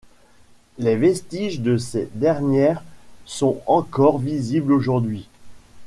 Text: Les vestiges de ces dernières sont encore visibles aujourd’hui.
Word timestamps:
Les 0.79 0.95
vestiges 0.95 1.59
de 1.61 1.77
ces 1.77 2.09
dernières 2.15 2.81
sont 3.25 3.61
encore 3.67 4.17
visibles 4.17 4.73
aujourd’hui. 4.73 5.29